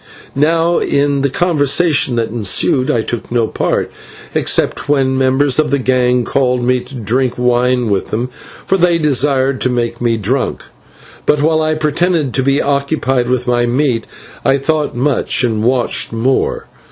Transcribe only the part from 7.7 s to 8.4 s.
with them,